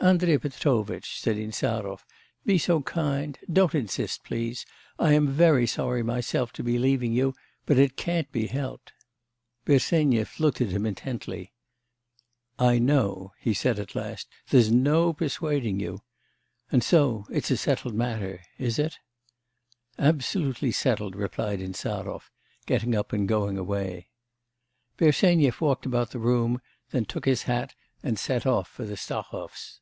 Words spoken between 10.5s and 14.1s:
at him intently. 'I know,' he said at